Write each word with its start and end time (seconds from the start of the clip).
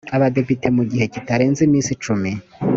abadepite 0.15 0.67
mu 0.75 0.83
gihe 0.89 1.05
kitarenze 1.13 1.59
iminsi 1.67 1.91
cumi 2.03 2.31